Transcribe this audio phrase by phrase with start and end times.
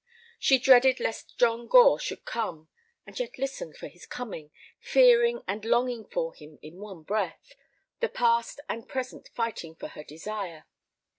[0.39, 2.69] She dreaded lest John Gore should come,
[3.05, 7.53] and yet listened for his coming, fearing and longing for him in one breath,
[7.99, 10.65] the past and present fighting for her desire.